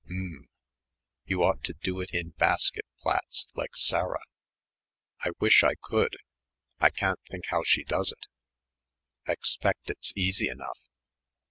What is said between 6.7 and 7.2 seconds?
I can't